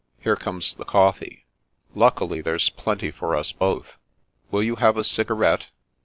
Here 0.19 0.35
comes 0.35 0.73
the 0.73 0.83
coflfee. 0.83 1.43
Luckily, 1.93 2.41
there's 2.41 2.71
plenty 2.71 3.11
for 3.11 3.35
us 3.35 3.51
both. 3.51 3.97
Will 4.49 4.63
you 4.63 4.77
have 4.77 4.97
a 4.97 5.03
cigarette? 5.03 5.67